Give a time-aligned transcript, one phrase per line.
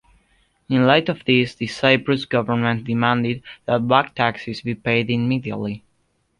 [0.67, 5.83] In light of this, the Cyprus Government demanded that back taxes be paid immediately.